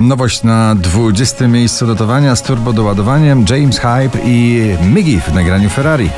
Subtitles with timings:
[0.00, 6.10] Nowość na 20 miejscu dotowania z turbo doładowaniem James Hype i Miggy w nagraniu Ferrari.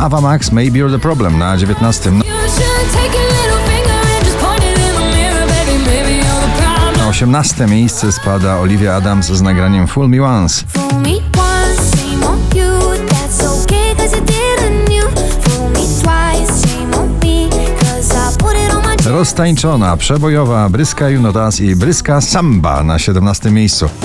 [0.00, 2.10] Ava Max Maybe You're the Problem na 19.
[6.98, 10.64] Na 18 miejsce spada Olivia Adams z nagraniem Fool Me Once.
[19.10, 23.88] Roztańczona, przebojowa Bryska Junotas i Bryska Samba na 17 miejscu.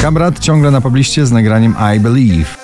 [0.00, 2.63] Kamrat ciągle na pobliście z nagraniem I Believe.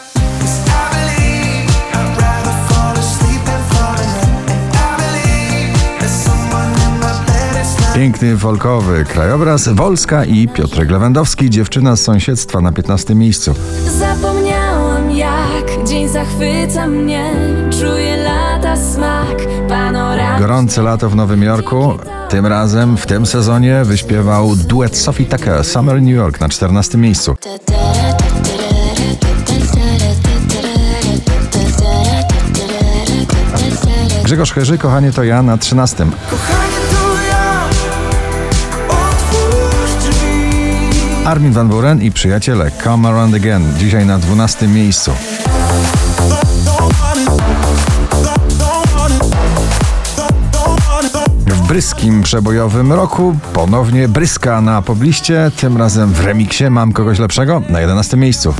[8.00, 13.54] Piękny folkowy krajobraz Wolska i Piotrek Lewandowski, dziewczyna z sąsiedztwa na 15 miejscu.
[13.98, 17.30] Zapomniałam jak dzień zachwyca mnie,
[17.80, 19.36] czuję lata smak,
[19.68, 20.38] panorama.
[20.38, 21.98] Gorące lato w Nowym Jorku.
[22.28, 27.36] Tym razem w tym sezonie wyśpiewał duet Sophie Tucker Summer New York na 14 miejscu.
[34.24, 36.06] Grzegorz Herzy, kochanie to ja na 13.
[41.24, 45.12] Armin van Buren i przyjaciele Come Around Again dzisiaj na 12 miejscu.
[51.46, 57.62] W bryskim przebojowym roku ponownie bryska na pobliście, tym razem w remiksie Mam kogoś lepszego
[57.68, 58.55] na 11 miejscu.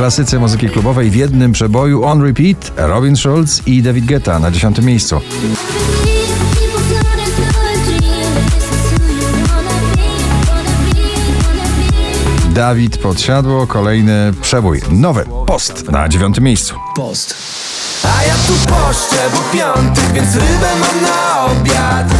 [0.00, 0.10] Swoje.
[0.10, 4.78] Klasycy muzyki klubowej w jednym przeboju On Repeat, Robin Schulz i David Guetta na 10
[4.78, 5.20] miejscu.
[12.54, 14.80] Dawid Podsiadło, kolejny przebój.
[14.90, 16.74] Nowy, Post na 9 miejscu.
[16.96, 17.34] Post.
[18.04, 22.14] A ja tu poszczę, bo piątek, więc rybę mam na obiad.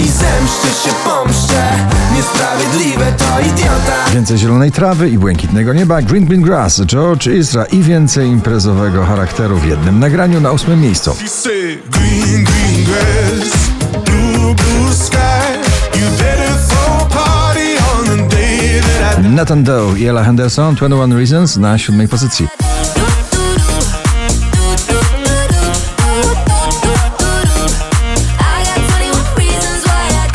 [0.00, 1.62] I zemszczę się, pomszczę.
[2.14, 3.95] Niesprawiedliwe to idiota.
[4.12, 9.56] Więcej zielonej trawy i błękitnego nieba, Green Green Grass, George Isra i więcej imprezowego charakteru
[9.56, 11.16] w jednym nagraniu na ósmym miejscu.
[11.90, 13.70] Green, green grass,
[14.04, 15.66] blue, blue sky.
[19.36, 22.48] Nathan Doe i Ella Henderson, 21 Reasons na siódmej pozycji.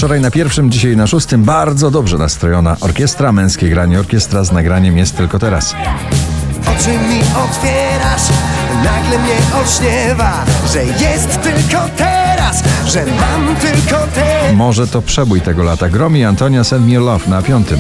[0.02, 4.98] Wczoraj na pierwszym, dzisiaj na szóstym bardzo dobrze nastrojona orkiestra, męskie granie orkiestra z nagraniem
[4.98, 5.76] Jest Tylko Teraz.
[6.62, 8.22] Oczy mi otwierasz,
[8.84, 14.56] nagle mnie olśniewa, że jest tylko teraz, że mam tylko teraz.
[14.56, 15.90] Może to przebój tego lata.
[15.90, 17.80] Gromi Antonia Send Me Love na piątym.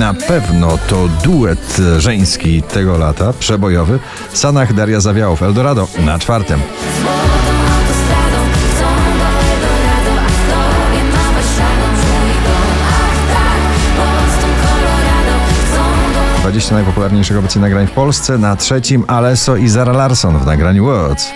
[0.00, 3.98] Na pewno to duet żeński tego lata, przebojowy.
[4.32, 6.60] Sanach Daria Zawiałow, Eldorado na czwartym.
[6.60, 8.86] autostradą, chcą
[9.18, 12.38] do Eldorado, a w tobie ma Warszawą, człowiek
[12.90, 13.18] Ach
[13.96, 15.34] Boston, Colorado,
[15.64, 18.38] chcą do 20 najpopularniejszych obecnie nagrań w Polsce.
[18.38, 21.32] Na trzecim Alesso i Zara Larsson w nagraniu Words.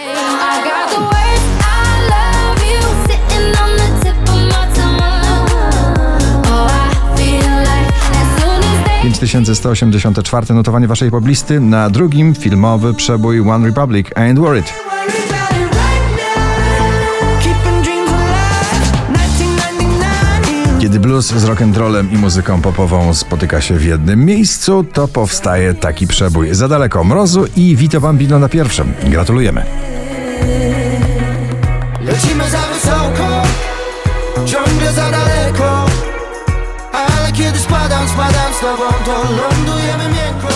[9.24, 11.60] 5184 notowanie waszej poblisty.
[11.60, 14.72] Na drugim filmowy przebój One Republic Ain't Worried.
[17.42, 18.68] Keeping dreams alive,
[19.08, 20.80] 1999.
[20.80, 26.06] Kiedy blues z rock'n'rollem i muzyką popową spotyka się w jednym miejscu, to powstaje taki
[26.06, 26.54] przebój.
[26.54, 28.92] Za daleko mrozu i Vito Bambino na pierwszym.
[29.04, 29.64] Gratulujemy.
[37.34, 40.53] kiedy spadam, spadam z tobą, to lądujemy miękko.